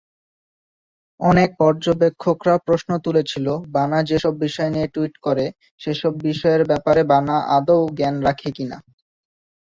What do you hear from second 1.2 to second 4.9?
অনেক পর্যবেক্ষকরা প্রশ্ন তুলেছিল, বানা যেসব বিষয় নিয়ে